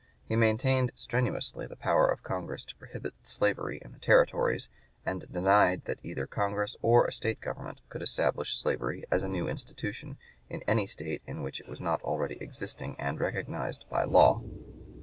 He 0.27 0.35
maintained 0.35 0.91
strenuously 0.95 1.67
the 1.67 1.75
power 1.75 2.07
of 2.07 2.23
Congress 2.23 2.65
to 2.65 2.75
prohibit 2.75 3.13
slavery 3.21 3.79
in 3.85 3.91
the 3.91 3.99
Territories, 3.99 4.67
and 5.05 5.31
denied 5.31 5.85
that 5.85 5.99
either 6.01 6.25
Congress 6.25 6.75
or 6.81 7.05
a 7.05 7.11
state 7.11 7.39
government 7.39 7.81
could 7.87 8.01
establish 8.01 8.57
slavery 8.57 9.03
as 9.11 9.21
a 9.21 9.27
new 9.29 9.47
institution 9.47 10.17
in 10.49 10.63
any 10.63 10.87
State 10.87 11.21
in 11.27 11.43
which 11.43 11.59
it 11.59 11.67
was 11.69 11.79
not 11.79 12.01
already 12.01 12.39
existing 12.41 12.95
and 12.97 13.19
recognized 13.19 13.85
by 13.91 14.03
law. 14.05 14.41